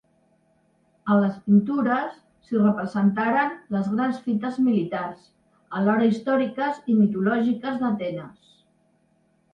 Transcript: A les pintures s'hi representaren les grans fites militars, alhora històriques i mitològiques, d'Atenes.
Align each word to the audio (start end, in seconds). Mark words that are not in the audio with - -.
A 1.11 1.17
les 1.23 1.35
pintures 1.49 2.15
s'hi 2.47 2.61
representaren 2.61 3.53
les 3.77 3.91
grans 3.95 4.17
fites 4.29 4.57
militars, 4.69 5.21
alhora 5.81 6.09
històriques 6.13 6.81
i 6.95 6.97
mitològiques, 7.03 7.81
d'Atenes. 7.85 8.53